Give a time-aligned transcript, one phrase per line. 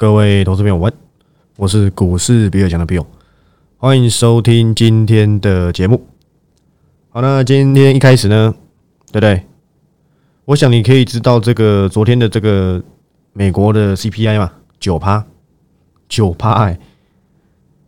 [0.00, 0.90] 各位投资朋友，晚，
[1.58, 3.06] 我是股市比尔强的比友，
[3.76, 6.06] 欢迎收听今天的节目。
[7.10, 8.54] 好，那今天一开始呢，
[9.12, 9.44] 对不对？
[10.46, 12.82] 我想你可以知道这个昨天的这个
[13.34, 15.22] 美国的 CPI 嘛，九趴，
[16.08, 16.80] 九趴哎，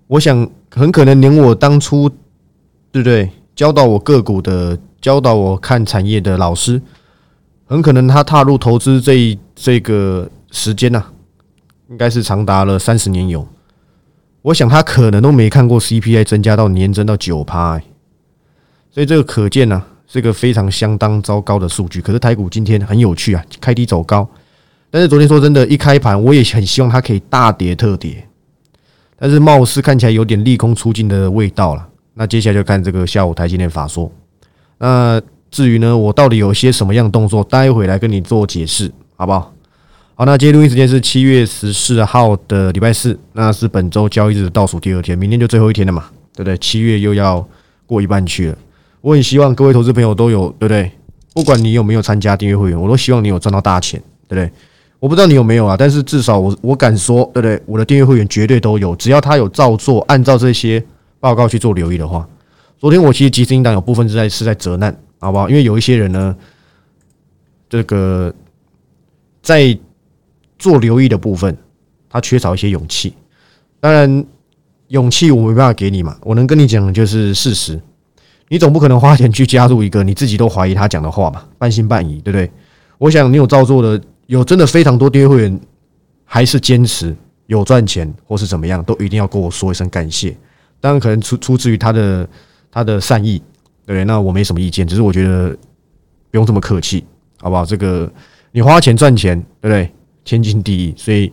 [0.07, 2.11] 我想很可能连我当初
[2.91, 6.83] 对不对教导我个股的、教导我看产业的老师，
[7.65, 11.03] 很可能他踏入投资这一这个时间呐。
[11.93, 13.47] 应该是长达了三十年有，
[14.41, 17.79] 我想他可能都没看过 CPI 增加到年增到九趴，
[18.91, 22.01] 所以这个可见呢是个非常相当糟糕的数据。
[22.01, 24.27] 可是台股今天很有趣啊，开低走高，
[24.91, 28.27] 但是昨天说真的，一开盘我也很希望它可以大跌特跌，
[29.19, 31.87] 但是貌似看起来有点利空出尽的味道了。
[32.15, 34.11] 那接下来就看这个下午台今天法说。
[34.79, 39.53] 那至于呢，我到底有些什么样的动作，待会来跟你做解释，好不好？
[40.15, 46.57] 好，那今天录音时间是七月十四号的礼拜四，那是本周交易日的倒数第二天，明天就最后一天了嘛，对不对？
[46.59, 47.45] 七月又要
[47.87, 48.59] 过一半去了，
[49.01, 50.93] 我很希望各位投资朋友都有，对不对？
[51.33, 54.53] 不管你有没有参加订阅会员，我都希望你有赚到大钱，对不对？
[55.01, 57.61] 我不知道你有没有啊，但是至少我我敢说，对不对？
[57.65, 60.85] 我的订阅会员绝对都有，只要他有照做，按照这些
[61.21, 62.29] 报告去做留意的话，
[62.79, 65.49] 昨天我其实集资应当有部分是在是在责难，好不好？
[65.49, 66.37] 因为有一些人呢，
[67.71, 68.31] 这个
[69.41, 69.75] 在。
[70.63, 71.57] 做留意的部分，
[72.09, 73.13] 他缺少一些勇气。
[73.81, 74.25] 当然，
[74.87, 76.17] 勇气我没办法给你嘛。
[76.23, 77.81] 我能跟你讲的就是事实。
[78.49, 81.49] 你总不可能花钱去加入一个你自己都怀疑他讲的话吧？
[81.59, 82.49] 半信半疑，对不对？
[82.99, 85.61] 我想你有照做的，有真的非常多订阅会员
[86.25, 90.37] 还是坚持有赚钱或是怎么样，都一定要跟我说一声感谢。
[90.81, 92.29] 当然，可能出出自于他的
[92.71, 93.43] 他的善意，
[93.85, 95.49] 对那我没什么意见，只是我觉得
[96.31, 97.05] 不用这么客气，
[97.41, 97.65] 好不好？
[97.65, 98.09] 这个
[98.53, 99.91] 你花钱赚钱，对不对？
[100.25, 101.33] 天经地义，所以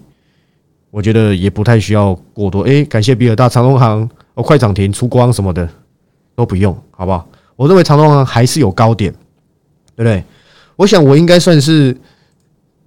[0.91, 2.61] 我觉得也不太需要过多。
[2.61, 5.67] 哎，感谢比尔大、长隆行、哦快涨停、出光什么的
[6.35, 7.27] 都不用，好不好？
[7.55, 9.11] 我认为长隆行还是有高点，
[9.95, 10.23] 对不对？
[10.75, 11.95] 我想我应该算是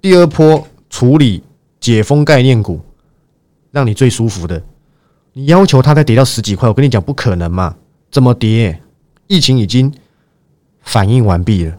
[0.00, 1.42] 第二波处理
[1.78, 2.80] 解封概念股，
[3.70, 4.62] 让你最舒服的。
[5.34, 7.76] 你要求它再跌到十几块，我跟你讲不可能嘛？
[8.10, 8.80] 怎么跌？
[9.26, 9.92] 疫情已经
[10.82, 11.78] 反应完毕了。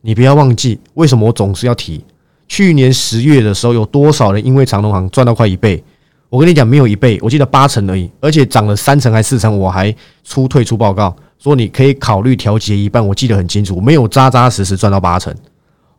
[0.00, 2.04] 你不要忘记，为什么我总是要提？
[2.46, 5.82] 去年十月的时候，有多少人因为长隆行赚到快一倍？
[6.28, 9.94] 我跟你讲，没有一倍，我记得八成而已，而且涨了三成还四成，我还
[10.24, 13.06] 出退出报告说你可以考虑调节一半。
[13.06, 15.32] 我记得很清楚，没有扎扎实实赚到八成，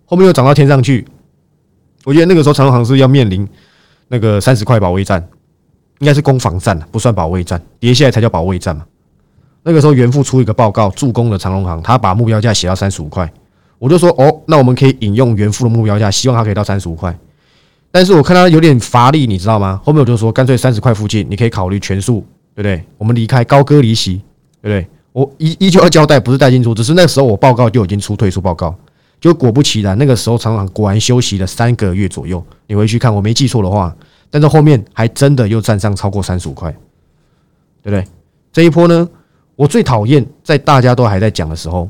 [0.06, 1.06] 后面又涨到天上去。
[2.04, 3.48] 我觉得那个时候长隆行是要面临
[4.10, 5.26] 那个三十块保卫战，
[6.00, 8.86] 应该是攻防战不算保卫战，跌下来才叫保卫战嘛。
[9.64, 13.32] 那个时候元富出一个报告助攻了长隆行，他把目标价写到三十五块。
[13.85, 17.16] 我就说哦，那我们可以引用原富的目标价，希望它可以到三十五块。
[17.91, 19.79] 但是我看它有点乏力，你知道吗？
[19.84, 22.25] 后面我就说，干脆三十块附近，你可以考虑全数，
[22.56, 22.84] 对不对？
[22.97, 24.16] 我们离开高歌离席，
[24.59, 24.88] 对不对？
[25.12, 28.75] 我依依旧要交代，不是带进出，只是那时候我报告就已经出退出报告。
[29.22, 32.44] 就果不其然，那个时候厂长果然休息了三个月左右。
[32.66, 33.96] 你回去看，我没记错的话，
[34.31, 36.72] 但是后面还真的又站上超过三十五块，
[37.84, 38.03] 对不对？
[38.52, 39.07] 这一波呢，
[39.56, 41.88] 我最讨厌在大家都还在讲的时候。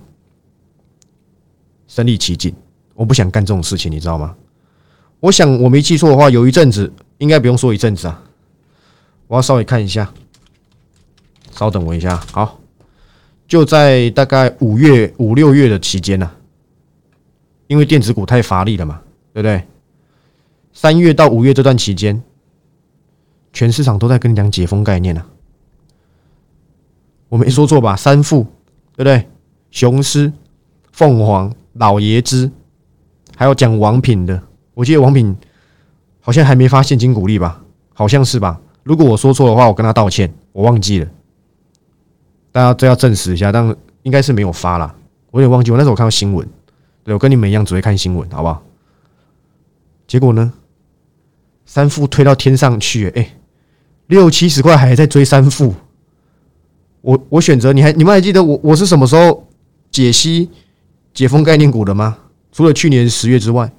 [1.96, 2.54] 身临其境，
[2.94, 4.36] 我不想干这种事情，你知道吗？
[5.22, 8.22] 我想我没记错的话，有一阵子，应该不用说一阵子啊。
[9.28, 10.14] 我要稍微看一下，
[11.54, 12.18] 稍等我一下。
[12.34, 12.60] 好，
[13.48, 16.30] 就在大概五月五六月的期间呢，
[17.68, 19.00] 因为电子股太乏力了嘛，
[19.32, 19.64] 对不对？
[20.74, 22.22] 三月到五月这段期间，
[23.54, 25.26] 全市场都在跟你讲解封概念呢。
[27.30, 27.96] 我没说错吧？
[27.96, 28.44] 三富，
[28.98, 29.30] 对不对？
[29.72, 30.34] 雄狮、
[30.92, 31.56] 凤凰。
[31.76, 32.52] 老爷子，
[33.36, 34.42] 还有讲王品的，
[34.74, 35.36] 我记得王品
[36.20, 37.62] 好像还没发现金股利吧？
[37.94, 38.60] 好像是吧？
[38.84, 41.08] 如果我说错的话，我跟他道歉，我忘记了。
[42.52, 44.96] 大家这要证实一下，但应该是没有发啦。
[45.32, 46.48] 我有点忘记，我那时候看到新闻，
[47.04, 48.64] 对我跟你们一样只会看新闻，好不好？
[50.08, 50.54] 结果呢，
[51.66, 53.38] 三副推到天上去，哎，
[54.08, 55.74] 六七十块还在追三副。
[57.02, 59.48] 我我选择，你还你们还记得我我是什么时候
[59.92, 60.50] 解析？
[61.16, 62.18] 解封概念股的吗？
[62.52, 63.72] 除了去年十月之外，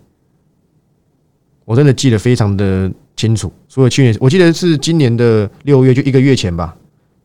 [1.66, 3.52] 我真的记得非常的清楚。
[3.68, 6.74] 除了去年，我记得是今年的六月，就一个月前吧。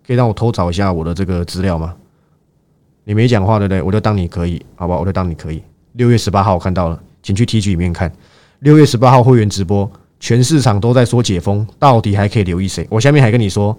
[0.05, 1.95] 可以让我偷找一下我的这个资料吗？
[3.05, 3.81] 你没讲话对不对？
[3.81, 4.97] 我就当你可以，好吧？
[4.97, 5.63] 我就当你可以。
[5.93, 8.11] 六月十八号我看到了，请去 T G 里面看。
[8.59, 12.85] 六月十八号会员直播，全市场都在说解封，到底还可以留意谁？
[12.89, 13.77] 我下面还跟你说。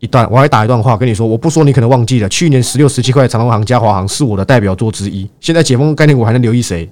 [0.00, 2.28] 一段，我还打一段话跟你说，我不说你可能忘记了。
[2.28, 5.28] 去年十六、十七块长隆行加华航是我的代表作之一。
[5.40, 6.88] 现在解封概念股还能留意谁？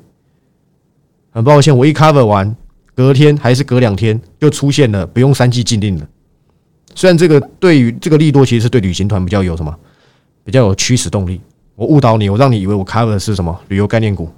[1.31, 2.57] 很抱歉，我一 cover 完
[2.95, 6.07] 隔天还是隔两天就出现了不用三季禁令了。
[6.95, 9.73] 虽然这个对于这个利多其实是对旅行团比较有什么
[10.43, 11.41] 比较有驱使动力。
[11.75, 14.31] 我误导你，我让你以为我 cover 的是什么旅游概念股，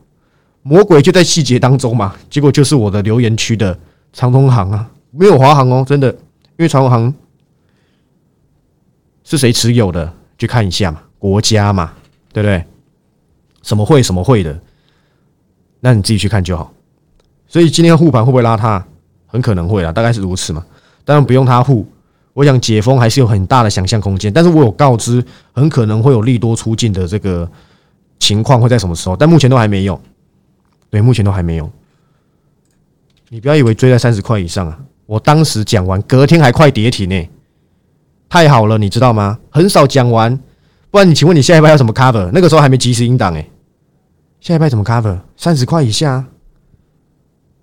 [0.62, 2.14] 魔鬼就在细节当中嘛。
[2.28, 3.78] 结果就是我的留言区的
[4.12, 6.18] 长通航啊，没有华航哦，真的，因
[6.64, 7.14] 为长通航
[9.28, 10.10] 是谁持有的？
[10.38, 11.92] 去看一下嘛，国家嘛，
[12.32, 12.64] 对不对？
[13.62, 14.58] 什么会什么会的，
[15.80, 16.72] 那你自己去看就好。
[17.46, 18.82] 所以今天护盘会不会拉它？
[19.26, 20.64] 很可能会啊，大概是如此嘛。
[21.04, 21.86] 当然不用它护。
[22.32, 25.22] 我想解封还是有很大的想象空间，但是我有告知
[25.52, 27.50] 很可能会有利多出尽的这个
[28.20, 30.00] 情况会在什么时候，但目前都还没有。
[30.88, 31.70] 对，目前都还没有。
[33.28, 34.78] 你不要以为追在三十块以上啊！
[35.04, 37.28] 我当时讲完，隔天还快跌停呢，
[38.28, 39.38] 太好了，你知道吗？
[39.50, 40.38] 很少讲完，
[40.90, 42.30] 不然你请问你下一拜要什么 cover？
[42.32, 43.48] 那个时候还没及时应档哎，
[44.40, 45.18] 下一拜怎么 cover？
[45.36, 46.24] 三十块以下，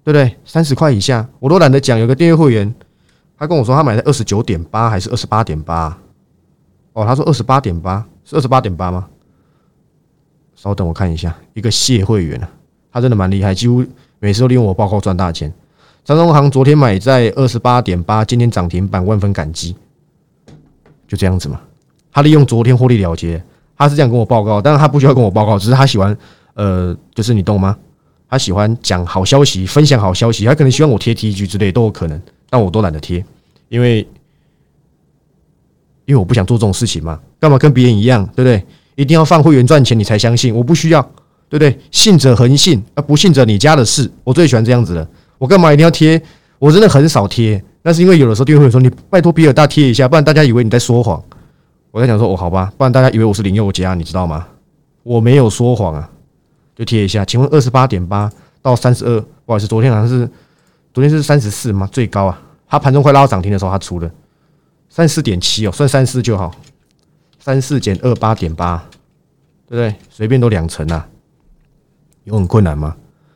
[0.03, 0.35] 对不对？
[0.43, 1.99] 三十块以下，我都懒得讲。
[1.99, 2.73] 有个订阅会员。
[3.37, 5.97] 他跟我说，他买在二十九点八还是二十八点八？
[6.93, 9.07] 哦，他说二十八点八是二十八点八吗？
[10.55, 11.35] 稍等，我看一下。
[11.53, 12.49] 一个谢会员啊，
[12.91, 13.85] 他真的蛮厉害，几乎
[14.19, 15.53] 每次都利用我报告赚大钱。
[16.05, 19.75] 张中行昨天买在二十八点八，今天涨停板，万分感激。
[21.07, 21.59] 就这样子嘛，
[22.11, 23.41] 他利用昨天获利了结，
[23.77, 26.15] 他是这样跟我报告，但是他不需要跟我报告，只是他喜欢，
[26.53, 27.77] 呃，就是你懂吗？
[28.29, 32.21] 他喜欢讲好消息，分享好消息，他可能希望我贴 T G 之类都有可能。
[32.49, 33.23] 但我都懒得贴，
[33.69, 33.99] 因为
[36.05, 38.63] 因为我不想做这种事情嘛，干嘛跟别人一样，对不对？
[38.95, 41.01] 一定要放会员赚钱你才相信，我不需要，
[41.49, 41.77] 对不对？
[41.91, 44.09] 信者恒信，而不信者你家的事。
[44.23, 45.07] 我最喜欢这样子了，
[45.37, 46.21] 我干嘛一定要贴？
[46.59, 51.23] 我真的很少贴，那是因为有的时候订阅会说你拜托比尔大贴一下，不然大家以为你在说谎。
[51.91, 54.47] 我在想说，哦，好吧，不然大家以为我是林宥嘉，你知道吗？
[55.03, 56.09] 我没有说谎啊，
[56.75, 57.23] 就贴一下。
[57.23, 58.27] 请问二十八点八
[58.59, 60.27] 到三十二，不好意思，昨天好像是。
[60.95, 61.87] 昨天是三十四吗？
[61.91, 62.41] 最高啊！
[62.69, 64.09] 它盘中快拉到涨停的时候，它出了
[64.87, 66.55] 三四点七哦，算三四就好。
[67.37, 68.81] 三四减二八点八，
[69.67, 69.93] 对不对？
[70.09, 71.05] 随便都两成啊，
[72.23, 72.95] 有很困难吗？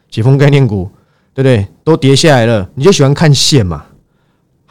[0.10, 0.90] 解封概念股，
[1.34, 1.68] 对不对？
[1.84, 3.86] 都跌下来了，你就喜欢看线嘛？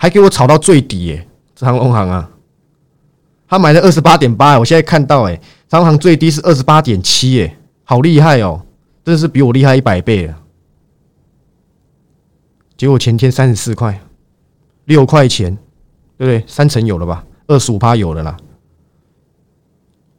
[0.00, 1.27] 还给我炒到最底耶！
[1.56, 2.31] 长隆行啊，
[3.49, 8.62] 他买的二十八点八，我现在看到哎，长隆行最低是二十八点七耶，好厉害哦，
[9.05, 10.39] 真的是比我厉害一百倍了。
[12.77, 14.00] 结果前天三十四块，
[14.85, 15.53] 六块钱，
[16.17, 16.45] 对不对？
[16.47, 17.25] 三成有了吧？
[17.49, 18.37] 二十五趴有了啦。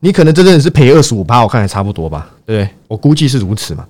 [0.01, 2.75] 你可能真的是赔二十五趴，我看还差不多吧，对不对？
[2.89, 3.87] 我估计是如此嘛。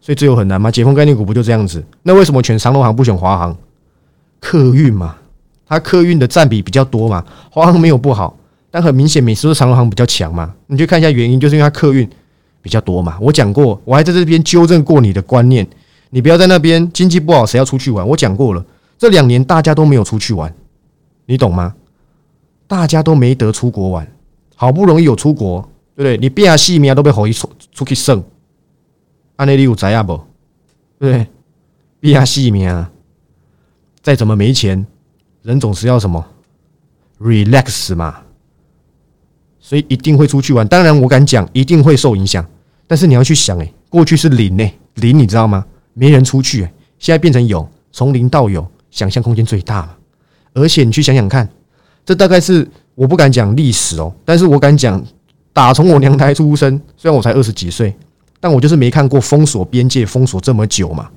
[0.00, 0.70] 所以最后很难吗？
[0.70, 1.84] 解封概念股不就这样子？
[2.02, 3.54] 那为什么选长龙航不选华航？
[4.44, 5.16] 客运嘛，
[5.66, 7.24] 它客运的占比比较多嘛。
[7.50, 8.36] 华航没有不好，
[8.70, 10.54] 但很明显每次都长龙航比较强嘛。
[10.66, 12.06] 你去看一下原因，就是因为它客运
[12.60, 13.16] 比较多嘛。
[13.18, 15.66] 我讲过，我还在这边纠正过你的观念。
[16.10, 18.06] 你不要在那边经济不好，谁要出去玩？
[18.06, 18.62] 我讲过了，
[18.98, 20.54] 这两年大家都没有出去玩，
[21.24, 21.74] 你懂吗？
[22.66, 24.06] 大家都没得出国玩，
[24.54, 25.62] 好不容易有出国，
[25.96, 26.18] 对不对？
[26.18, 28.22] 你变下戏名都被吼一出出去胜，
[29.36, 30.20] 安内利有在啊不？
[30.98, 31.26] 对？
[32.00, 32.90] 变下戏名啊，
[34.04, 34.86] 再怎么没钱，
[35.40, 36.22] 人总是要什么
[37.18, 38.20] relax 嘛，
[39.58, 40.68] 所以一定会出去玩。
[40.68, 42.44] 当然，我敢讲，一定会受影响。
[42.86, 45.64] 但是你要去想，哎，过去是零呢，零，你知道吗？
[45.94, 46.68] 没人出去，
[46.98, 49.96] 现在变成有，从零到有，想象空间最大了。
[50.52, 51.48] 而且你去想想看，
[52.04, 55.02] 这大概是我不敢讲历史哦，但是我敢讲，
[55.54, 57.96] 打从我娘胎出生，虽然我才二十几岁，
[58.38, 61.08] 但我就是没看过封锁边界封锁这么久嘛。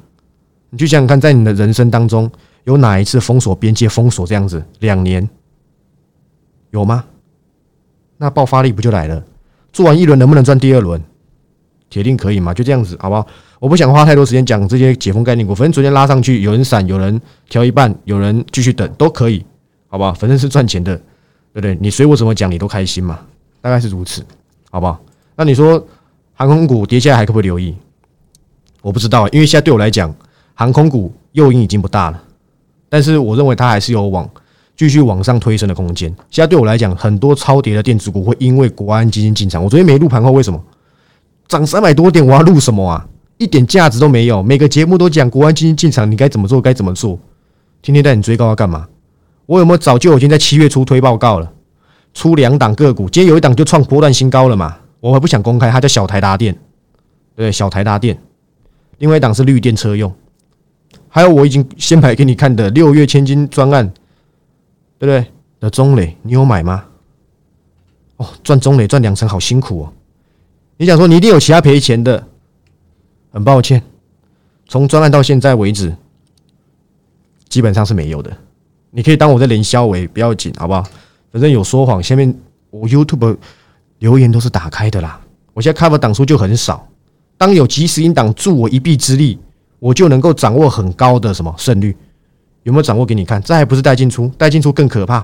[0.70, 2.29] 你去想想看，在你的人生当中，
[2.67, 5.27] 有哪一次封锁边界封锁这样子两年
[6.71, 7.05] 有吗？
[8.17, 9.24] 那爆发力不就来了？
[9.71, 11.01] 做完一轮能不能赚第二轮？
[11.89, 12.53] 铁定可以嘛？
[12.53, 13.25] 就这样子，好不好？
[13.62, 19.45] 我不想花太多时间讲这些解封概念股，反正昨天拉上去，有人闪，有人调一半，有人继续等，都可以，
[19.88, 20.13] 好不好？
[20.13, 21.03] 反正是赚钱的，对
[21.53, 21.77] 不对？
[21.79, 23.21] 你随我怎么讲，你都开心嘛，
[23.62, 24.25] 大概是如此，
[24.69, 25.00] 好不好？
[25.38, 25.81] 那你说
[26.33, 27.74] 航空股跌下来还可不可以留意？
[28.81, 30.13] 我不知道，因为现在对我来讲，
[30.53, 32.21] 航空股诱因已经不大了，
[32.89, 34.29] 但是我认为它还是有往
[34.75, 36.10] 继续往上推升的空间。
[36.29, 39.63] 现在对我来讲，很多超跌的电子股会因为国安基金进场。
[39.63, 40.62] 我昨天没录盘后，为什么
[41.48, 42.25] 涨三百多点？
[42.25, 43.08] 我要录什么啊？
[43.38, 44.41] 一点价值都没有。
[44.41, 46.62] 每个节目都讲国安基金进场，你该怎么做？
[46.62, 47.20] 该怎么做？
[47.82, 48.88] 天天带你追高要干嘛？
[49.46, 51.51] 我有没有早就已经在七月初推报告了？
[52.13, 54.75] 出两档个股，今天有一档就创波段新高了嘛？
[55.00, 56.58] 我还不想公开，它叫小台达电，
[57.36, 58.17] 对，小台达电。
[58.98, 60.12] 另外一档是绿电车用，
[61.17, 63.91] 还有我已经先排给你看的六月千金专案，
[65.00, 65.25] 对不对？
[65.59, 66.86] 的中磊，你有买吗？
[68.17, 69.93] 哦，赚中磊赚两成，好辛苦哦。
[70.77, 72.24] 你想说你一定有其他赔钱的？
[73.31, 73.81] 很抱歉，
[74.67, 75.91] 从专案到现在为止，
[77.50, 78.31] 基本上是没有的。
[78.91, 80.83] 你可以当我在连消维，不要紧，好不好？
[81.31, 82.31] 反正有说谎，下面
[82.69, 83.36] 我 YouTube
[83.97, 85.19] 留言都是打开的啦。
[85.55, 86.88] 我现在 cover 档数就很少，
[87.39, 89.39] 当有即时音档助我一臂之力，
[89.79, 91.96] 我就能够掌握很高的什么胜率？
[92.63, 93.41] 有没有掌握给你看？
[93.41, 95.22] 这还不是带进出，带进出更可怕，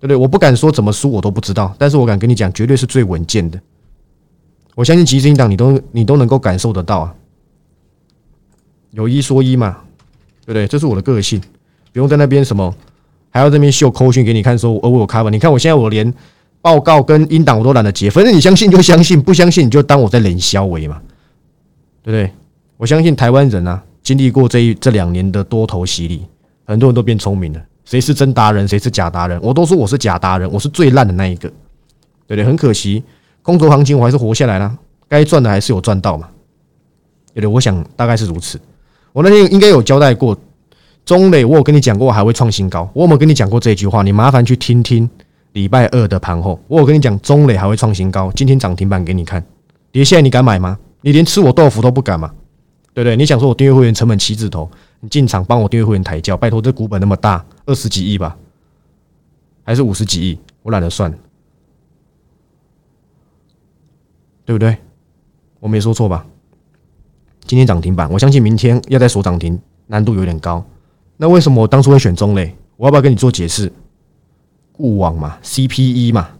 [0.00, 0.16] 对不对？
[0.16, 3.58] 我不敢说怎么输我都不知道，但是我敢跟你讲，绝对是最稳健的。
[4.74, 7.14] 我相信即时音档你都你都能够感受得到啊。
[8.90, 9.78] 有一说一嘛，
[10.44, 10.66] 对不对？
[10.66, 11.40] 这是我的个性。
[11.92, 12.74] 不用在那边什么，
[13.30, 15.30] 还要这边秀扣讯给你看，说我有 cover。
[15.30, 16.12] 你看我现在我连
[16.60, 21.00] 报告跟音档我都懒得接，反正你相信就相信，不相信你就当我在冷消维嘛，
[22.02, 22.32] 对不对？
[22.78, 26.24] 我相信台湾人啊，经历过这一这两年的多头洗礼，
[26.64, 27.60] 很多人都变聪明了。
[27.84, 29.38] 谁是真达人，谁是假达人？
[29.42, 31.48] 我都说我是假达人，我是最烂的那一个，
[32.26, 32.44] 对不对？
[32.44, 33.02] 很可惜，
[33.42, 36.28] 空头行情我还是活下来了，该赚的还是有赚到嘛，
[37.34, 37.46] 对不对？
[37.48, 38.60] 我想大概是如此。
[39.12, 40.38] 我那天应该有交代过。
[41.04, 44.02] 中磊，我有跟你讲过还会创新高，我有没有跟你讲过这句话？
[44.02, 45.08] 你麻烦去听听
[45.54, 49.42] 礼拜二的盘后，我有跟你讲中磊还会创新高，今天涨停板给你看，
[49.90, 50.78] 跌下来你敢买吗？
[51.00, 52.30] 你连吃我豆腐都不敢吗，
[52.98, 53.16] 对不对？
[53.16, 58.36] 你想说我订阅会员成本七字头，你进场帮我订阅会员抬轿，拜托这股本那么大，二十几亿吧，
[59.62, 60.36] 还是五十几亿？
[60.64, 61.08] 我懒得算，
[64.44, 64.76] 对不对？
[65.60, 66.26] 我没说错吧？
[67.46, 70.66] 今天涨停板，我相信明天要再锁涨停，难度有点高。
[71.16, 72.52] 那为什么我当初会选中磊？
[72.76, 73.72] 我要不要跟你做解释？
[74.72, 76.30] 固网嘛，CPE 嘛，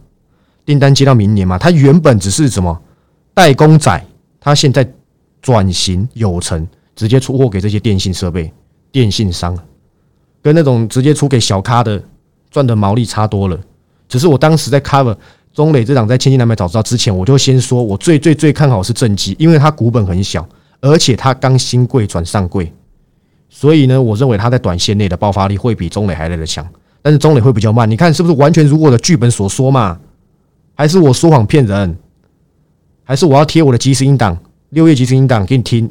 [0.65, 2.81] 订单接到明年嘛，它原本只是什么
[3.33, 4.05] 代工仔，
[4.41, 4.85] 它现在
[5.41, 8.51] 转型有成，直接出货给这些电信设备、
[8.91, 9.57] 电信商，
[10.41, 12.01] 跟那种直接出给小咖的
[12.49, 13.59] 赚的毛利差多了。
[14.07, 15.15] 只是我当时在 cover
[15.53, 20.47] 中磊这档在千金难买早知道之前，我就先说我最最最看好是正机，因为它股本很小，
[20.81, 22.71] 而且它刚新贵转上柜。
[23.49, 26.67] 所以呢，我认为它在短线内的爆发力会比中磊还来的强，
[27.01, 27.89] 但是中磊会比较慢。
[27.89, 29.99] 你看是不是完全如我的剧本所说嘛？
[30.75, 31.97] 还是我说谎骗人？
[33.03, 34.37] 还是我要贴我的即时音档，
[34.69, 35.89] 六月即时音档给你听，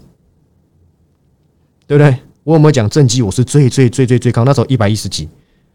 [1.86, 2.16] 对不对？
[2.44, 3.20] 我有没有讲正绩？
[3.22, 5.28] 我是最最最最最高，那时候一百一十几，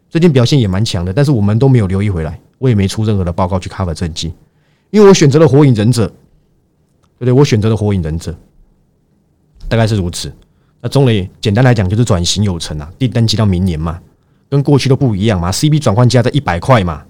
[0.08, 4.32] 最近表现也蛮强的，但是我们都没有留意回来，我也没出任何的报告去 cover 正绩，
[4.90, 7.32] 因为我选择了火影忍者，对不对？
[7.32, 8.34] 我选择了火影忍者，
[9.68, 10.32] 大概是如此。
[10.80, 14.00] 那中磊简单来讲就是转型有成啊，订单期到明年嘛，
[14.50, 15.52] 跟过去都不一样嘛。
[15.52, 17.04] C B 转换价在一百块嘛，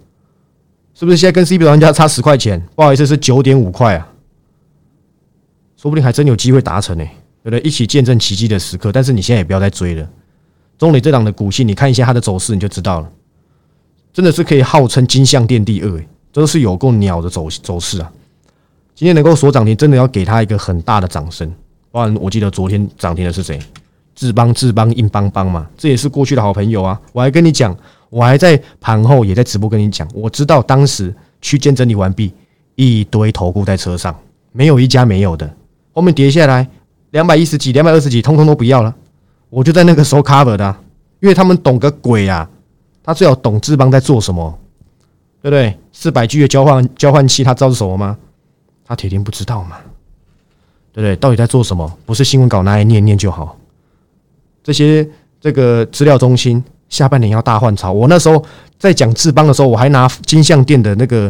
[0.94, 2.60] 是不是现在跟 C B 转换价差十块钱？
[2.74, 4.08] 不好意思，是九点五块啊，
[5.84, 7.04] 说不定还真有机会达成呢，
[7.42, 7.60] 对不对？
[7.60, 8.90] 一起见证奇迹的时刻。
[8.90, 10.08] 但是你现在也不要再追了。
[10.78, 13.10] 中磊这档的股性，你看一下它的走势，你就知道了，
[14.10, 18.10] 真的是可以号称金项店第二，都是有够鸟的走走势啊。
[18.94, 21.52] 今天能够锁涨停，真的要给他一个很大的掌声。
[21.90, 23.60] 不然，我记得昨天涨停的是谁？
[24.14, 26.98] 志邦、志邦、硬邦邦嘛，这也是过去的好朋友啊。
[27.12, 27.76] 我还跟你讲，
[28.08, 32.32] 我还在盘后也在直播跟你讲，我知道当时区间整理完毕，
[32.74, 34.18] 一堆头股在车上，
[34.50, 35.54] 没有一家没有的。
[35.94, 36.68] 后面跌下来
[37.12, 38.94] 两百一十几、两百二十几，通通都不要了。
[39.48, 40.76] 我就在那个时候 cover 的，
[41.20, 42.46] 因为他们懂个鬼啊！
[43.02, 44.58] 他最好懂志邦在做什么，
[45.40, 45.78] 对不对？
[45.92, 48.18] 四百 G 的交换交换器，他知道是什么吗？
[48.84, 49.78] 他铁定不知道嘛。
[50.92, 51.16] 对不对？
[51.16, 51.90] 到底在做什么？
[52.06, 53.56] 不是新闻稿拿来念念就好。
[54.62, 55.04] 这些
[55.40, 57.92] 这个资料中心下半年要大换潮。
[57.92, 58.44] 我那时候
[58.78, 61.28] 在讲智邦的时候，我还拿金像店的那个，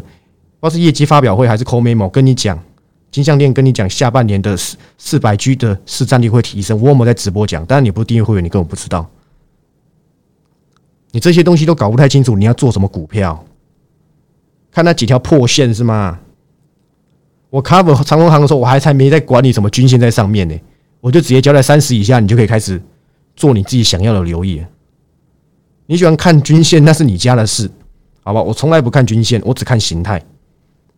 [0.61, 2.59] 不知道是业绩发表会还是 call memo 跟你讲，
[3.15, 6.81] 金项链跟你讲下半年的四四百 G 的市占率会提升。
[6.81, 7.65] 我有没有在直播讲？
[7.65, 9.09] 当然你不是订阅会员，你根本不知道。
[11.13, 13.45] 你这些东西都搞不太清楚，你要做什么股票？
[14.73, 16.19] 看那几条破线是吗？
[17.51, 20.61] 我 cover 长隆行的时候，我还才没在管你什么均线在上面呢，
[21.01, 22.83] 我就直接交在三十以下，你就可以开始
[23.37, 24.61] 做你自己想要的留意。
[25.87, 27.71] 你喜欢看均线，那是你家的事，
[28.25, 28.43] 好吧？
[28.43, 30.21] 我从来不看均线，我只看形态。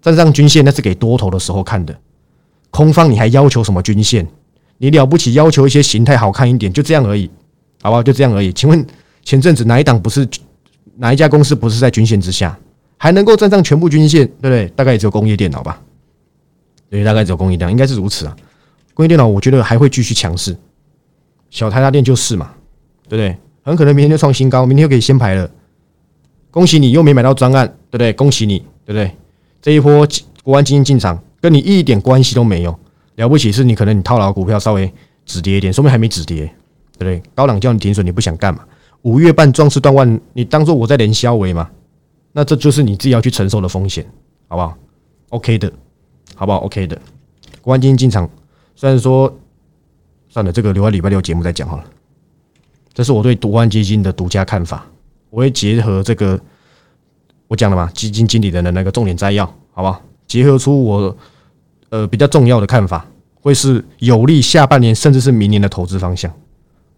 [0.00, 1.98] 站上均线那是给多头的时候看的，
[2.76, 4.28] 空方你还要求什么均线？
[4.76, 7.30] 你了不起要求一些形态好看一点，就这样而已，
[7.80, 8.02] 好不好？
[8.02, 8.52] 就这样而已。
[8.52, 8.86] 请问
[9.24, 10.28] 前阵子哪一档不是
[10.96, 12.54] 哪一家公司不是在均线之下，
[12.98, 14.68] 还能够站上全部均线，对不对？
[14.76, 15.80] 大概也只有工业电脑吧。
[16.90, 18.36] 对，大概只有工业电脑，应该是如此啊。
[18.92, 20.54] 工业电脑我觉得还会继续强势，
[21.48, 22.50] 小台达电就是嘛，
[23.08, 23.34] 对不对？
[23.62, 25.50] 很可能明天就创新高，明天就可以先排了。
[26.50, 28.12] 恭喜你又没买到专案，对不对？
[28.12, 29.10] 恭喜你，对不对？
[29.62, 30.06] 这一波
[30.42, 32.76] 国安基金进场跟你一点关系都没有，
[33.14, 34.92] 了不起是你可能你套牢股票稍微
[35.24, 36.44] 止跌一点，说明还没止跌，
[36.98, 37.22] 对不对？
[37.36, 38.64] 高档叫你停损，你不想干嘛？
[39.02, 41.70] 五月半壮士断腕，你当做我在连消维嘛？
[42.32, 44.04] 那这就是你自己要去承受的风险，
[44.48, 44.76] 好不好
[45.28, 45.72] ？OK 的。
[46.34, 47.00] 好不好？OK 的，
[47.62, 48.28] 国安基金进场，
[48.74, 49.32] 虽然说
[50.28, 51.84] 算了，这个留在礼拜六节目再讲好了。
[52.92, 54.84] 这是我对独安基金的独家看法。
[55.30, 56.38] 我会结合这个
[57.46, 60.02] 我讲了嘛，基金经理人的那个重点摘要，好不好？
[60.26, 61.16] 结合出我
[61.96, 63.06] 呃比较重要的看法，
[63.40, 66.30] 会是有利下半年甚至是明年的投资方向。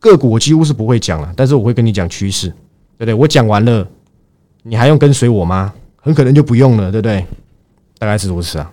[0.01, 2.49] 个股我几乎是不会讲了，但是我会跟你讲趋势，
[2.97, 3.15] 对不对？
[3.15, 3.87] 我讲完了，
[4.63, 5.73] 你还用跟随我吗？
[5.97, 7.25] 很可能就不用了，对不对？
[7.99, 8.71] 大概是如此啊。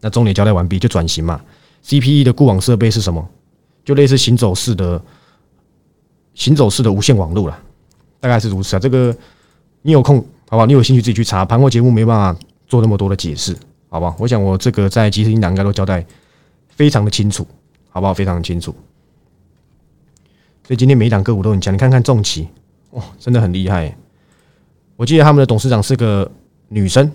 [0.00, 1.40] 那重点交代完毕，就转型嘛。
[1.84, 3.28] CPE 的固网设备是什么？
[3.84, 5.02] 就类似行走式的、
[6.34, 7.58] 行走式的无线网络了，
[8.20, 8.78] 大概是如此啊。
[8.78, 9.14] 这个
[9.82, 10.16] 你有空
[10.48, 10.66] 好不好？
[10.66, 11.44] 你有兴趣自己去查。
[11.44, 13.56] 盘后节目没办法做那么多的解释，
[13.90, 14.16] 好不好？
[14.18, 16.06] 我想我这个在即时音档应该都交代
[16.68, 17.46] 非常的清楚，
[17.90, 18.14] 好不好？
[18.14, 18.74] 非常的清楚。
[20.66, 22.48] 所以今天每一档个股都很强，你看看重企，
[22.92, 23.94] 哇，真的很厉害。
[24.96, 26.30] 我记得他们的董事长是个
[26.68, 27.10] 女生，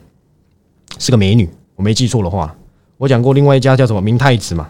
[1.00, 2.54] 是个美女，我没记错的话。
[2.98, 4.70] 我讲过另外一家叫什么明太子嘛，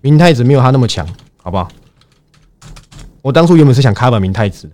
[0.00, 1.68] 明太子没有他那么强，好不好？
[3.22, 4.68] 我当初原本是想 cover 明太子，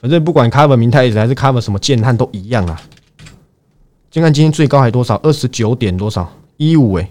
[0.00, 2.80] 反正不管 cover 明太子还是 cover 什么建汉都一样啊。
[4.12, 5.18] 就看今天最高还多少？
[5.22, 6.30] 二十九点多少？
[6.58, 7.10] 一五哎，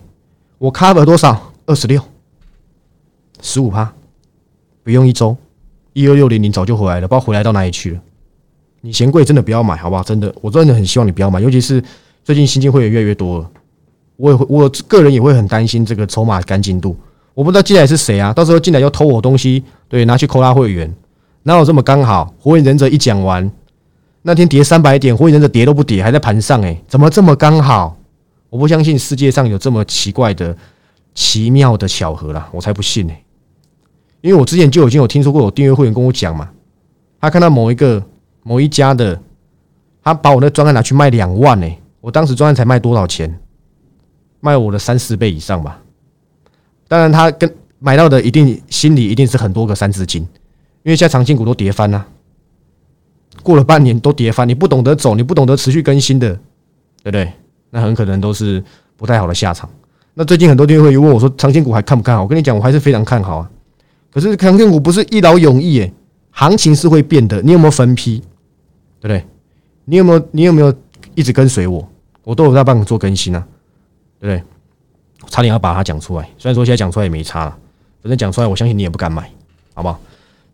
[0.60, 1.52] 我 cover 多少？
[1.66, 2.00] 二十六。
[3.42, 3.92] 十五趴，
[4.84, 5.36] 不用一周，
[5.94, 8.00] 一二六零零早就回来了，不知道回来到哪里去了。
[8.82, 10.04] 你嫌贵，真的不要买，好不好？
[10.04, 11.84] 真的，我真的很希望你不要买，尤其是
[12.24, 13.50] 最近新进会员越来越多了，
[14.18, 16.96] 我也会，我个人也会很担心这个筹码干净度。
[17.34, 20.94] 我不知道进来是谁啊，到时候进来要偷我东西，对，拿去扣他会员，
[21.42, 22.32] 哪有这么刚好？
[22.40, 23.52] 火影忍者一讲完，
[24.24, 27.98] 那天跌三百点，火影忍者跌都不跌，还在盘上，诶，怎么这么刚好？
[28.50, 30.56] 我不相信世界上有这么奇怪的、
[31.16, 33.14] 奇妙的巧合啦，我才不信呢。
[34.22, 36.50] 因为我之前就已经有听说过，有订阅会员跟我讲嘛，
[37.20, 38.04] 他看到某一个
[38.44, 39.20] 某一家的，
[40.04, 41.68] 他把我那专案拿去卖两万呢，
[42.02, 43.40] 我当时专案才卖多少钱？
[44.40, 45.82] 卖我的三四倍以上吧。
[46.88, 50.22] 当然，他跟买到的一定心里一定是很多个三字经，
[50.84, 52.06] 因为现在长线股都跌翻了，
[53.44, 56.30] 过了半年都跌翻，你不懂得走，你不懂得持续更新的，
[57.04, 57.32] 对不对？
[57.70, 58.64] 那很可能都是
[58.98, 59.70] 不太好的下场。
[60.14, 62.24] 那最近很多订阅会问我说，长线股还看不看好？
[62.24, 63.50] 我跟你讲，我还是非常看好啊。
[64.12, 65.94] 可是长线股不是一劳永逸诶，
[66.32, 67.42] 行情是会变的。
[67.42, 68.20] 你有没有分批？
[69.00, 69.26] 对不对？
[69.86, 70.74] 你有没有你有没有
[71.16, 71.88] 一直跟随我？
[72.24, 73.48] 我都有在帮你做更新啊，
[74.20, 74.44] 对不对？
[75.30, 77.58] 差点要把它讲出来，虽然说现在讲出来也没差了，
[78.02, 79.30] 反正讲出来我相信你也不敢买，
[79.74, 80.00] 好不好？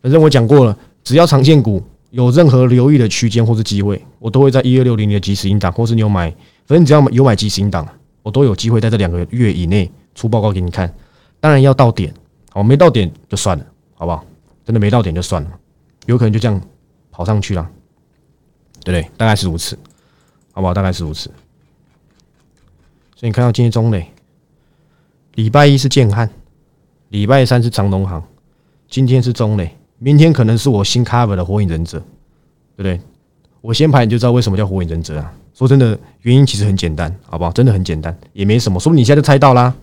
[0.01, 1.81] 反正我讲过了，只要长线股
[2.17, 6.31] 有任何留意的区间或是机会，我都会在一二六零的即时引档，或是你有买，
[6.65, 7.87] 反正只要有买即时引档，
[8.23, 10.91] 我都有机会在这两个月以内出报告给你看。
[11.39, 12.11] 当然要到点。
[12.49, 14.25] 好，没到点就算了，好不好？
[14.65, 15.51] 真的没到点就算了，
[16.07, 16.59] 有可能就这样
[17.11, 17.69] 跑上去了，
[18.83, 19.11] 对不对？
[19.15, 19.77] 大概是如此，
[20.53, 20.73] 好不好？
[20.73, 21.29] 大概是如此。
[23.15, 24.11] 所以你看到今天中磊，
[25.35, 26.27] 礼拜一是建汉，
[27.09, 28.23] 礼拜三是长隆行，
[28.89, 31.99] 今天是中磊，明天可能是我新 cover 的火影忍者，
[32.75, 32.99] 对不对？
[33.61, 35.33] 我先排你就知道为什么叫火影忍者啊？
[35.53, 37.51] 说真的，原因其实很简单，好不好？
[37.51, 39.73] 真的很简单，也没什么，说不定你现在就猜到啦，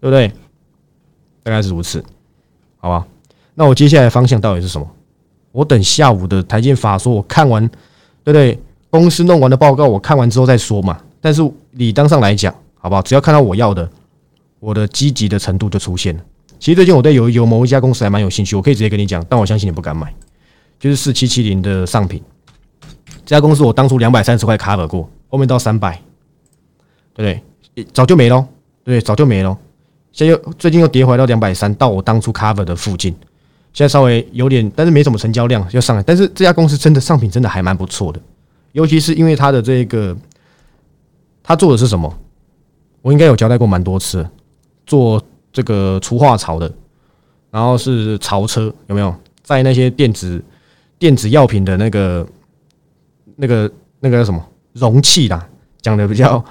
[0.00, 0.28] 对不对？
[1.42, 2.04] 大概是如此，
[2.76, 3.06] 好吧？
[3.54, 4.86] 那我接下来方向到底是什么？
[5.50, 7.66] 我等下午的台建法说，我看完，
[8.22, 8.60] 对不对？
[8.90, 11.00] 公司弄完的报告，我看完之后再说嘛。
[11.20, 13.02] 但是理当上来讲，好不好？
[13.02, 13.88] 只要看到我要的，
[14.60, 16.22] 我的积极的程度就出现了。
[16.58, 20.12] 其实最近我对有有某一家公司还蛮有兴趣，我可以直接跟你讲，但我相信你不敢买，
[20.78, 22.22] 就是四七七零的上品。
[23.24, 26.00] 这家公司我当初两百三十块 cover 过，后面到三百，
[27.14, 27.40] 对
[27.74, 27.86] 不对？
[27.92, 28.46] 早就没了，
[28.82, 29.56] 对，早就没了。
[30.12, 33.14] 现在又最近又跌回到两百三，到我当初 cover 的附近。
[33.72, 36.02] 现在稍微有点，但是没什么成交量，要上来。
[36.02, 38.20] 但是这家公司真的上品真的还蛮不错的，
[38.72, 40.16] 尤其是因为它的这个，
[41.42, 42.12] 它做的是什么？
[43.02, 44.28] 我应该有交代过蛮多次，
[44.86, 45.22] 做
[45.58, 46.72] 这个除化槽的，
[47.50, 49.12] 然后是槽车，有没有？
[49.42, 50.40] 在那些电子
[51.00, 52.24] 电子药品的那个
[53.34, 53.68] 那个
[53.98, 54.40] 那个什么
[54.74, 55.48] 容器啦，
[55.82, 56.44] 讲的比较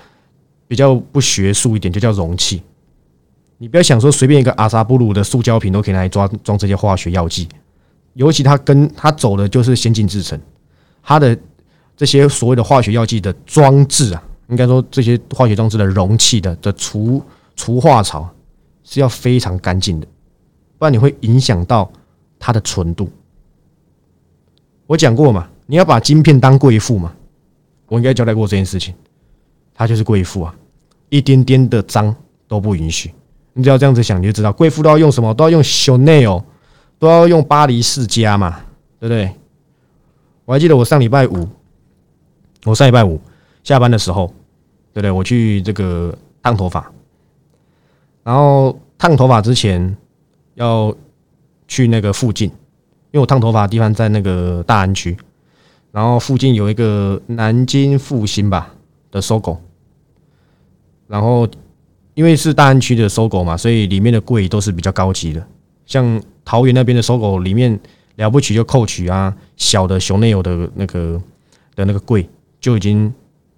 [0.67, 2.61] 比较不学术一点，就叫容器。
[3.59, 7.47] 你不要想说随便一个阿萨布鲁的塑胶瓶都可以拿来装装这些化学药剂，
[8.15, 10.37] 尤其它跟它走的就是先进制程，
[11.01, 11.37] 它的
[11.95, 17.23] 这些所谓的化学药剂的装置啊，应该说这些化学装置的容器的的除
[17.55, 18.29] 除化槽
[18.89, 20.07] 是要非常干净的，
[20.77, 21.91] 不然你会影响到
[22.39, 23.09] 它的纯度。
[24.85, 27.13] 我讲过嘛，你要把晶片当贵妇嘛，
[27.87, 28.95] 我应该交代过这件事情，
[29.73, 30.55] 它就是贵妇啊，
[31.09, 32.15] 一点点的脏
[32.47, 33.11] 都不允许。
[33.51, 36.41] 你只要这样子想，你就知道贵妇都要用什么，都要用 Chanel，
[36.97, 38.61] 都要用巴黎世家嘛，
[39.01, 39.29] 对不对？
[40.45, 41.45] 我还记得我上礼拜五，
[42.63, 43.19] 我上礼拜五
[43.65, 44.27] 下班的时候，
[44.93, 45.11] 对不对？
[45.11, 46.89] 我去这个烫头发，
[48.27, 49.95] 然后烫头发之前
[50.55, 50.93] 要
[51.65, 55.15] 去那个附近，因为我烫头发的地方在那个大安区，
[55.93, 58.73] 然后附近有一个南京复兴吧
[59.11, 59.57] 的搜狗，
[61.07, 61.47] 然后
[62.15, 65.47] 因为是大安区的搜狗嘛，所以里面的柜都是比较高级的，
[65.85, 67.79] 像桃园那边的搜狗里面
[68.17, 71.21] 了不起就扣取啊，小的熊内有的那个
[71.77, 72.27] 的那个柜
[72.59, 73.13] 就已经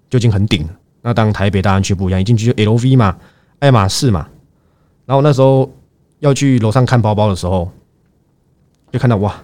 [0.08, 0.70] 就已经很顶了。
[1.02, 3.16] 那当台北大安区不一样，一进去就 LV 嘛，
[3.58, 4.28] 爱马仕嘛，
[5.10, 5.68] 然后那时候
[6.20, 7.68] 要去楼上看包包的时候，
[8.92, 9.34] 就看到哇，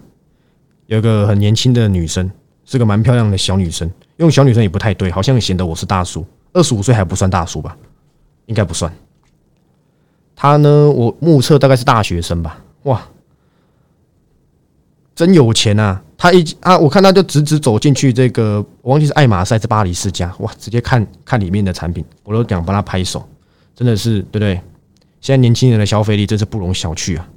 [0.86, 2.30] 有个很年轻的女生，
[2.64, 3.90] 是个蛮漂亮的小女生。
[4.18, 7.76] 用小女生也不太对，好像显得我是大叔，二十五岁还不算大叔吧？
[8.44, 8.92] 应该不算。
[10.36, 12.62] 她呢，我目测大概是大学生吧？
[12.84, 13.02] 哇，
[15.16, 16.00] 真有钱啊！
[16.16, 23.28] 他一啊，我看他就直直走进去，这个我忘记是爱马仕还是巴黎世家，哇，直接看看里面的产品，我都想帮他拍手，
[23.74, 24.60] 真的是对不对？
[25.26, 27.28] 现在年轻人的消费力真是不容小觑啊！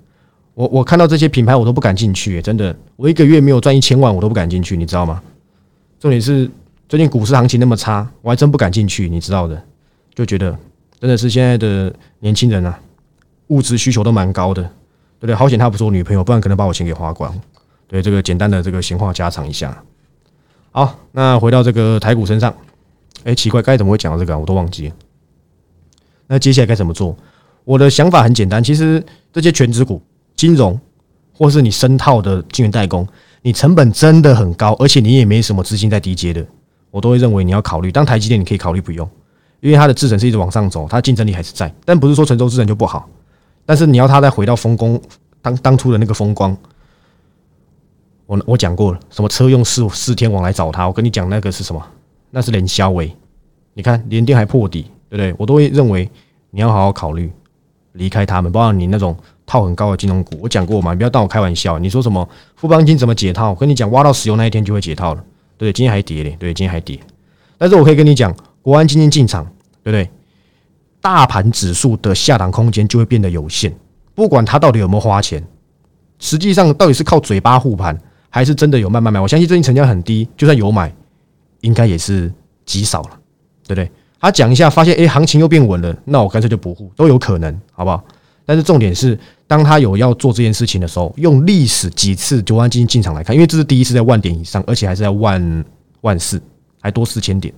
[0.53, 5.19] 我我看到这些品牌我都不敢进去，真的，我一个月没有赚一千万我都不敢进去，你知道吗？
[5.99, 6.47] 重点是
[6.87, 9.59] 最近股市行情那么差，我还真不敢进去，你知道的，
[10.13, 10.55] 就觉得
[10.99, 12.79] 真的是现在的年轻人啊，
[13.47, 15.33] 物质需求都蛮高的，对不对？
[15.33, 17.33] 好险他不是我女朋友，不然可能把我钱给花光。
[17.87, 19.83] 对这个简单的这个闲话加长一下。
[20.69, 22.53] 好，那回到这个台股身上，
[23.23, 24.37] 哎，奇怪，该怎么会讲到这个？
[24.37, 24.95] 我都忘记了。
[26.27, 27.17] 那接下来该怎么做？
[27.63, 30.01] 我的想法很简单，其实这些全职股、
[30.35, 30.79] 金融，
[31.33, 33.07] 或是你深套的晶圆代工，
[33.41, 36.45] 你成本真的很高，而且你也没什么资金在低阶的，
[36.91, 37.91] 我都会认为你要考虑。
[37.91, 39.07] 当台积电，你可以考虑不用，
[39.59, 41.73] 因为它的制程是一直往上走，它竞争力还是在。
[41.85, 43.07] 但不是说成州制程就不好，
[43.65, 44.99] 但是你要它再回到风光
[45.41, 46.57] 当当初的那个风光。
[48.25, 50.85] 我我讲过了，什么车用四四天王来找他？
[50.87, 51.83] 我跟你讲那个是什么？
[52.29, 53.11] 那是连销威。
[53.73, 55.33] 你看连电还破底，对不对？
[55.37, 56.09] 我都会认为
[56.51, 57.31] 你要好好考虑
[57.93, 60.37] 离开他们，包括你那种套很高的金融股。
[60.41, 61.77] 我讲过嘛，你不要当我开玩笑。
[61.79, 63.49] 你说什么富邦金怎么解套？
[63.49, 65.23] 我跟你讲，挖到石油那一天就会解套了。
[65.57, 66.99] 对，今天还跌嘞，对，今天还跌。
[67.57, 69.43] 但是我可以跟你讲，国安今天进场，
[69.83, 70.09] 对不对？
[71.01, 73.73] 大盘指数的下档空间就会变得有限，
[74.13, 75.45] 不管他到底有没有花钱，
[76.19, 77.97] 实际上到底是靠嘴巴护盘。
[78.31, 80.93] 还是真的有慢慢买，我相信最近成交很低，就算有买，
[81.61, 82.31] 应该也是
[82.63, 83.19] 极少了，
[83.65, 83.91] 对不对？
[84.19, 88.03] 他讲一下，发现哎，行情又变稳了，那我干脆就不护，都有可能，好不好？
[88.45, 95.65] 但是重点是，当他有要做这件事情的时候，用历史几次九万基金进场来看，因为这是第一次在万点以上，而且还是在万
[96.01, 96.41] 万四，
[96.81, 97.53] 还多四千点。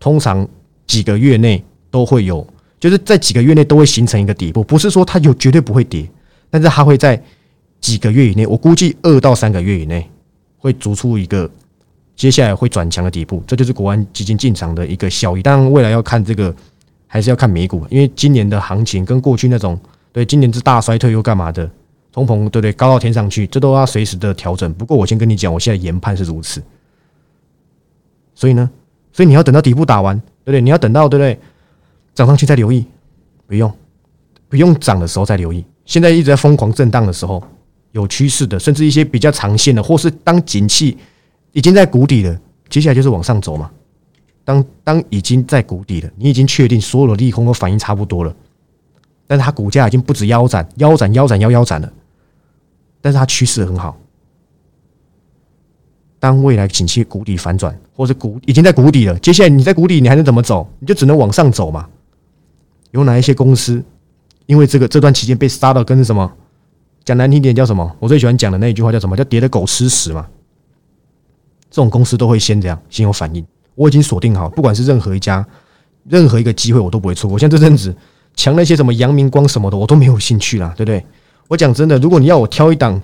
[0.00, 0.46] 通常
[0.86, 2.46] 几个月内都会有，
[2.80, 6.08] 就是在几个月内都会形成一个底部，不是说它有绝对不会跌，
[6.50, 7.22] 但是它会在。
[7.78, 10.10] 几个月以内，我估计二到三个月以内
[10.58, 11.48] 会逐出一个
[12.16, 15.42] 接下来会转强的底部，这就是国安基金进场的一个效益。
[15.42, 16.52] 当然，未来要看这个，
[17.06, 19.78] 还是要看美股，因为今年的行情跟过去那种，
[20.12, 21.70] 对，今年是大衰退又干嘛的，
[22.10, 22.72] 通膨对不对？
[22.72, 24.72] 高到天上去，这都要随时的调整。
[24.74, 26.62] 不过我先跟你讲，我现在研判是如此。
[28.34, 28.68] 所以呢，
[29.12, 30.60] 所以你要等到底部打完，对不对？
[30.62, 31.38] 你要等到对不对？
[32.14, 32.84] 涨上去再留意，
[33.46, 33.70] 不用，
[34.48, 35.62] 不用涨的时候再留意。
[35.84, 37.42] 现在一直在疯狂震荡的时候。
[37.92, 40.94] 有趋势的，甚至一些比较长线的，或是当景气
[41.56, 42.38] 已经在谷底了，
[42.68, 43.70] 接下来就是往上走嘛。
[44.44, 48.36] 当当已经在谷底了，你已经确定所有的利空都反应差不多了，
[49.26, 51.90] 但是它股价已经不止腰斩、腰斩、腰斩、腰腰斩了，
[53.00, 53.96] 但是它趋势很好。
[56.18, 60.68] 当未来景气谷底反转，或者谷已经在谷底了，接下来你在谷底，你还能怎么走？
[60.78, 61.88] 你就只能往上走嘛。
[62.90, 63.82] 有哪一些公司
[64.44, 66.30] 因为这个这段期间被杀到跟什么？
[67.02, 67.96] 讲难听点叫什么？
[67.98, 69.16] 我最喜欢讲的那一句话叫什么？
[69.16, 70.28] 叫跌的狗吃屎嘛。
[71.76, 73.46] 这种公司都会先这样，先有反应。
[73.74, 75.46] 我已经锁定好，不管是任何一家、
[76.08, 77.38] 任何一个机会，我都不会错过。
[77.38, 77.94] 像这阵子
[78.34, 81.04] 抢那些什么阳明光什么的，我都没有兴趣啦，对不对？
[81.48, 82.98] 我讲真的，如果你要我挑一档，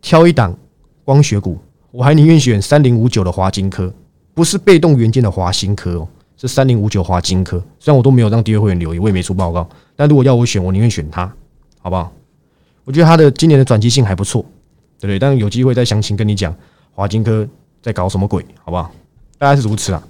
[0.00, 0.56] 挑一档
[1.04, 1.58] 光学股，
[1.90, 3.92] 我还宁愿选三零五九的华金科，
[4.32, 7.60] 不是被动元件的华新科哦，是三零五九华金科。
[7.80, 11.26] 虽然我都没有让第二会员留意，我也没出报告，但如果要我选，我宁愿选它，
[11.80, 12.12] 好不好？
[12.84, 14.40] 我觉得它的今年的转机性还不错，
[15.00, 15.18] 对不对？
[15.18, 16.54] 但有机会再详情跟你讲，
[16.92, 17.44] 华金科
[17.84, 18.90] 在搞什么鬼，好不好？
[19.36, 20.02] 大概是如此啊。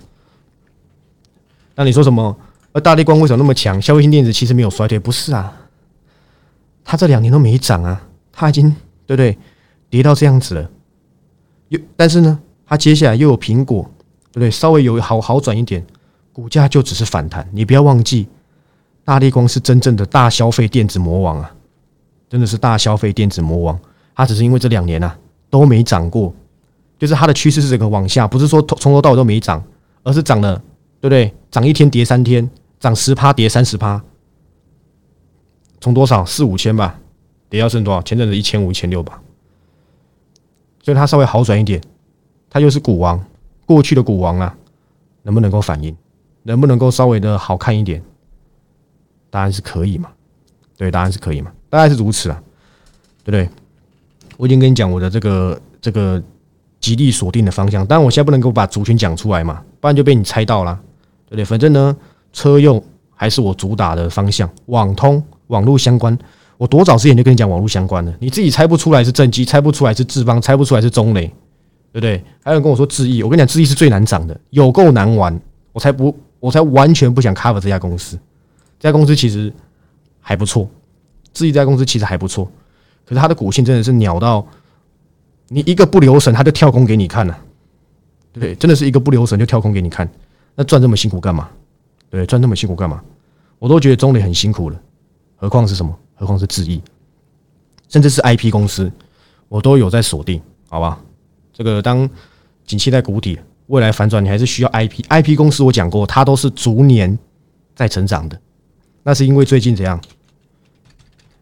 [1.75, 2.37] 那你说什么？
[2.71, 3.83] 而大力光为什么那么强？
[3.83, 5.53] 消费性电子其实没有衰退，不是啊？
[6.85, 8.01] 它这两年都没涨啊，
[8.33, 8.71] 它已经
[9.07, 9.37] 对不对？
[9.91, 10.71] 跌到这样子了，
[11.71, 13.83] 又但是呢，它接下来又有苹果，
[14.31, 14.49] 对不对？
[14.49, 15.85] 稍微有好好转一点，
[16.33, 17.45] 股价就只是反弹。
[17.51, 18.29] 你不要忘记，
[19.05, 21.53] 大力光是真正的大消费电子魔王啊！
[22.29, 23.81] 真的是大消费电子魔王，
[24.15, 25.19] 它只是因为这两年啊
[25.51, 26.33] 都没涨过，
[27.05, 29.63] 就是它的趋势是这个往下，不是说从头到尾都没涨，
[30.05, 30.57] 而是涨了，
[31.03, 31.31] 对不对？
[31.51, 34.03] 涨一天跌三天，涨十趴跌三十趴，
[35.83, 36.99] 从多少四五千吧，
[37.51, 38.01] 跌到剩多少？
[38.01, 39.21] 前阵子一千五、一千六吧。
[40.83, 41.79] 所以它稍微好转一点，
[42.49, 43.23] 它又是股王，
[43.67, 44.57] 过去的股王啊，
[45.25, 45.95] 能不能够反应？
[46.45, 48.03] 能不能够稍微的好看一点？
[49.29, 50.11] 答案是可以嘛？
[50.79, 51.53] 对，答案是可以嘛？
[51.69, 52.43] 大概是如此啊，
[53.23, 53.47] 对不对？
[54.39, 56.23] 我已经跟你讲我的这个这个
[56.85, 60.79] 极力锁定的方向，但我现在不能够把族群讲出来嘛，不然就被你猜到了，
[61.25, 61.43] 对不对？
[61.43, 61.97] 反正呢，
[62.31, 62.83] 车用
[63.15, 66.19] 还是我主打的方向，网通、网络相关。
[66.59, 71.23] 我多早之前就跟你讲网络相关的，你自己猜不出来是正机，猜不出来是智邦，猜不出来是中磊，
[71.91, 72.23] 对不对？
[72.43, 75.41] 还有人跟我说智毅，我跟你讲，智毅是最难涨的，有够难玩，
[75.73, 78.19] 我才不，我才完全不想 cover 这家公司。
[78.79, 79.51] 这家公司其实
[80.21, 80.69] 还不错，
[81.33, 82.45] 智毅这家公司其实还不错，
[83.07, 84.47] 可是它的股性真的是鸟到
[85.49, 87.39] 你一个不留神，他就跳空给你看了，
[88.33, 88.55] 对不对？
[88.55, 90.09] 真的是一个不留神就跳空给你看，
[90.55, 91.49] 那赚这么辛苦干嘛？
[92.11, 93.03] 对，赚这么辛苦干嘛？
[93.59, 94.81] 我都觉得中磊很辛苦了，
[95.37, 95.97] 何况是什么？
[96.15, 96.81] 何况是智易，
[97.89, 98.91] 甚至是 IP 公司，
[99.49, 101.01] 我都有在锁定，好吧？
[101.53, 102.09] 这个当
[102.67, 105.03] 景气在谷底，未来反转，你还是需要 IP。
[105.09, 107.19] IP 公司我讲过，它都是逐年
[107.75, 108.41] 在成长的。
[109.03, 110.01] 那是因为最近怎样？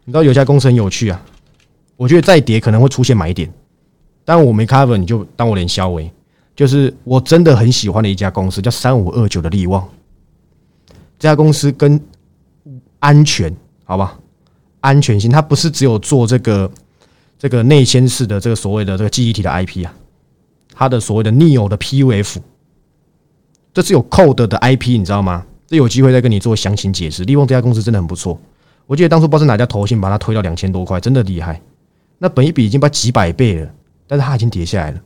[0.04, 1.22] 你知道有家公司很有趣啊，
[1.96, 3.52] 我觉得再跌可能会出现买点，
[4.24, 6.10] 但我没 cover，你就当我连消为。
[6.54, 9.88] 就是我真的很喜欢的一家公司，叫三五二九的利旺。
[11.18, 12.00] 这家公司跟
[12.98, 13.54] 安全，
[13.84, 14.18] 好吧？
[14.80, 16.70] 安全性，它不是只有做这个
[17.38, 19.94] 这个内嵌式的这个所谓的这个记忆体的 IP 啊，
[20.74, 22.36] 它的所谓的 Neo 的 PUF，
[23.72, 25.46] 这是有 Code 的 IP，你知道吗？
[25.66, 27.24] 这有机会再跟你做详情解释。
[27.24, 28.38] 利旺这家公司真的很不错，
[28.86, 31.62] 我记得当初不知道是哪家投信把它推到两千多块，真的厉害。
[32.18, 33.70] 那本一笔已经把几百倍了，
[34.06, 35.00] 但是它已经跌下来了，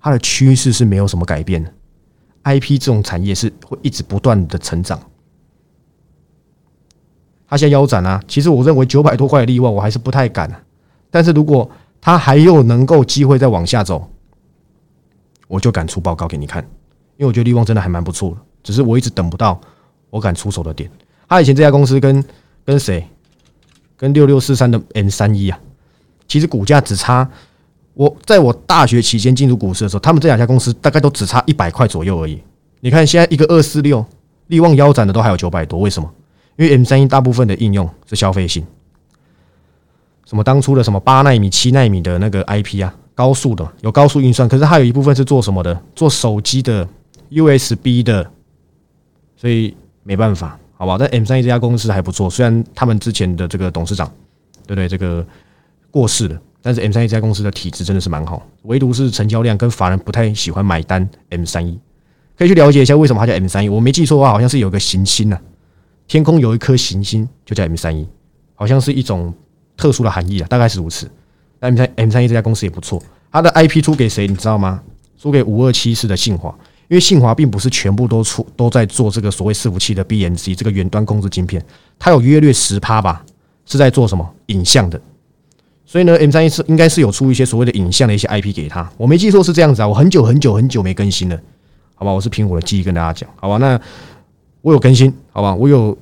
[0.00, 1.72] 它的趋势是没有什么改变的。
[2.44, 5.00] IP 这种产业是会一直不断的成长。
[7.48, 10.62] 它现在腰斩啊，其实我认为九百多块的利旺我还是不太敢啊。
[11.10, 14.08] 但是如果它还有能够机会再往下走，
[15.48, 16.62] 我就敢出报告给你看，
[17.16, 19.60] 因为我觉得利旺真的还蛮不错的，只是我一直等不到
[20.10, 20.90] 我敢出手的点。
[21.28, 22.24] 他以前这家公司跟
[22.64, 23.06] 跟谁？
[23.96, 25.58] 跟六六四三的 M 三一啊，
[26.28, 27.28] 其实股价只差
[27.96, 32.38] 我在我大学期间进入股市的时候，他们这两家公司大概都只差一百块左右而已。
[32.80, 34.04] 你看现在一个二四六，
[34.48, 36.08] 力旺腰斩的都还有九百多，为什么？
[36.56, 38.66] 因为 M 三一大部分的应用是消费性，
[40.26, 45.82] 什么当初的什么八纳米、七纳米的那个 IP 啊，高速的有高速运算，可是它有一部分是做什么的？
[45.94, 46.86] 做手机的
[47.30, 48.30] USB 的，
[49.36, 50.96] 所以没办法，好吧？
[50.98, 54.06] 但 M 三一这家公司还不错，虽然他们之前的这个董事长，
[54.66, 54.86] 对不对？
[54.86, 55.26] 这个
[55.90, 61.78] 过世了，但是 M 三一这家公司的体质真的是蛮好，唯独是成交量跟法人不太喜欢买单 M 三一，
[62.36, 63.68] 可以去了解一下为什么它叫 M 三一。
[63.68, 65.38] 我没记错的话，好像是有个行星呢。
[66.08, 68.04] 天空有一颗行星，就叫 M 三一，
[68.56, 69.32] 好像是一种
[69.76, 71.08] 特殊的含义啊，大概是如此。
[71.60, 73.00] M 三 M 三一这家公司也不错，
[73.30, 74.82] 它的 IP 出给谁，你知道吗？
[75.16, 76.52] 出给五二七四的信华，
[76.88, 81.64] 因为信华并不是全部都出都在做这个所谓伺服器的 BNC 这个远端控制晶片，
[81.96, 83.24] 它有约略十趴吧，
[83.66, 85.00] 是在做什么影像的。
[85.86, 89.88] 所以呢，M 三一是应该是有出一些所谓的影像的一些 IP 给他，我没记错是这样子啊。
[89.88, 91.40] 我很久很久很久没更新了，
[91.94, 92.12] 好吧？
[92.12, 93.56] 我是凭我的记忆跟大家讲，好吧？
[93.56, 93.80] 那。
[94.62, 95.54] 我有更新，好吧？
[95.54, 95.96] 我有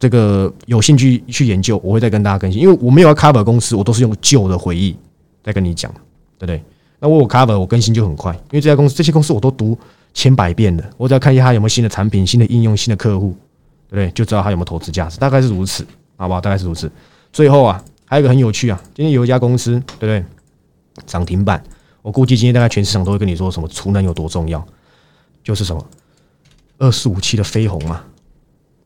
[0.00, 2.60] 这个有兴趣去研究，我会再跟大家更新。
[2.60, 4.96] 因为我没有要 cover 公司，我都是用旧的回忆
[5.44, 5.88] 在跟你讲，
[6.36, 6.60] 对不对？
[6.98, 9.78] 那我有 cover，我更新就很快，因为这家公司、这些公司我都读
[10.12, 10.82] 千百遍了。
[10.96, 13.28] 我只要看一下它有没有新的产品、新的应用、新的客户，
[13.88, 14.10] 对不对？
[14.10, 16.40] 就知道它有没有投资价值，大概是如此，好不好？
[16.40, 16.90] 大概是如此。
[17.32, 20.24] 最后啊，还有一个很有趣啊，今天有一家公司，对不对？
[21.06, 21.62] 涨停板，
[22.02, 24.66] 我估计今天大概全市场都会跟你说什么储能有多重要，
[25.44, 25.86] 就是什么。
[26.78, 28.04] 二四五七的飞鸿嘛，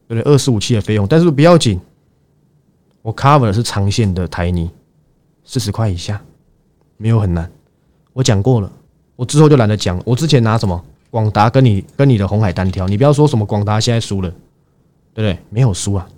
[0.09, 0.33] 对不对？
[0.33, 1.81] 二四五七的飞鸿，但是不要紧，
[3.03, 4.71] 我 cover 的是长线的台泥，
[5.45, 6.21] 四十块以下，
[6.97, 7.51] 没有很难。
[8.13, 8.73] 我讲过了，
[9.15, 10.01] 我之后就懒得讲。
[10.05, 14.31] 我之前拿什么广达跟你跟你的红海单挑，你不要说什么广达现在输了，
[15.15, 15.39] 对不对？
[15.51, 16.09] 没有输啊，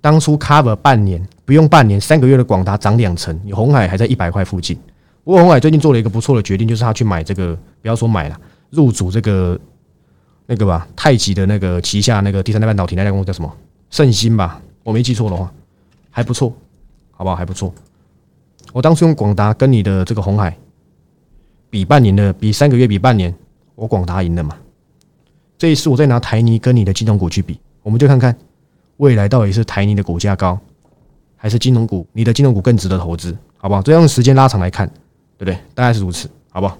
[0.00, 4.78] 当初 cover 半年不用半年，三个月的广达涨两成，你红海还在一百块附近。
[5.24, 9.58] 不过红海最近做了一个不错的决定，就是他去买这个，不要说买了，入主这个。
[10.46, 13.56] 那个吧，太极的那个旗下那个第三代半导体那家公司叫什么？
[13.88, 15.48] 盛兴吧，我没记错的话，
[16.10, 16.52] 还不错，
[17.12, 17.36] 好不好？
[17.36, 17.72] 还不错。
[18.72, 20.58] 我当初用广达跟你的这个红海
[21.70, 23.32] 比半年的，比三个月比半年，
[23.76, 24.56] 我广达赢了嘛。
[25.56, 28.36] 这一次我再拿台泥跟你的金融股去比，我们就看看
[29.00, 30.58] 未来到底是台泥的股价高，
[31.34, 33.80] 还是金融股你的金融股更值得投资，好不好？
[33.80, 34.86] 这样时间拉长来看，
[35.38, 35.54] 对不对？
[35.74, 36.76] 大概是如此，好不好？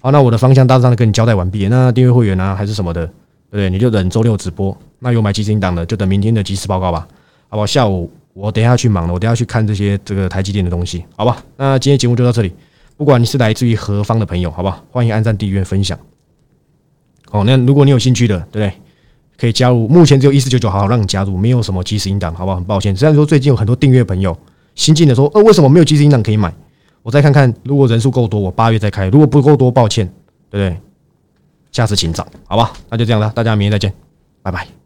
[0.00, 1.68] 好，那我的方向大致上跟你交代完毕。
[1.68, 3.12] 那订阅会员啊，还是什么的，对
[3.50, 3.70] 不对？
[3.70, 4.76] 你就等周六直播。
[4.98, 7.06] 那有买基金档的，就等明天的即时报告吧。
[7.48, 7.66] 好不好？
[7.66, 11.44] 下午我等下去忙了，我等下去看这些这个台积电的东西，好吧？
[11.56, 12.52] 那今天节目就到这里。
[12.96, 15.96] 不管你是来自于何方的朋友，好不好，欢迎按赞、订阅、分享。
[17.30, 18.81] 哦，那如果你有兴趣的，对不对？
[19.42, 22.58] 可以加入，目前只有一四九九，好好让你加入，没有什么即时音档，好不好？
[22.58, 24.38] 很抱歉，虽然说最近有很多订阅朋友
[24.76, 26.54] 新进的说，呃，为什么没有即时音档可以买？
[27.02, 30.06] 我再看看，如果人数够多，我八月再开；如果不够多，抱歉，
[30.48, 30.80] 对不对？
[31.72, 32.72] 下次请早，好吧？
[32.88, 33.92] 那就这样了，大家明天再见，
[34.42, 34.81] 拜拜。